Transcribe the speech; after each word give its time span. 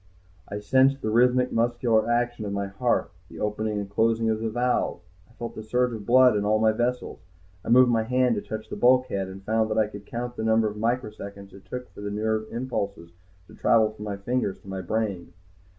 I 0.49 0.57
sensed 0.57 1.03
the 1.03 1.11
rhythmic 1.11 1.51
muscular 1.51 2.09
action 2.09 2.43
of 2.43 2.51
my 2.51 2.65
heart, 2.65 3.11
the 3.29 3.39
opening 3.39 3.77
and 3.77 3.87
closing 3.87 4.31
of 4.31 4.39
the 4.39 4.49
valves. 4.49 5.05
I 5.29 5.33
felt 5.33 5.53
the 5.53 5.61
surge 5.61 5.93
of 5.93 6.07
blood 6.07 6.35
in 6.35 6.43
all 6.43 6.57
my 6.57 6.71
vessels. 6.71 7.19
I 7.63 7.69
moved 7.69 7.91
my 7.91 8.01
hand 8.01 8.33
to 8.33 8.41
touch 8.41 8.67
the 8.69 8.75
bulkhead, 8.75 9.27
and 9.27 9.43
found 9.45 9.69
that 9.69 9.77
I 9.77 9.85
could 9.85 10.07
count 10.07 10.37
the 10.37 10.43
number 10.43 10.67
of 10.67 10.75
microseconds 10.75 11.53
it 11.53 11.65
took 11.65 11.87
for 11.93 12.01
the 12.01 12.09
nerve 12.09 12.47
impulses 12.49 13.11
to 13.45 13.53
travel 13.53 13.91
from 13.91 14.05
my 14.05 14.17
fingers 14.17 14.57
to 14.61 14.67
my 14.67 14.81
brain. 14.81 15.33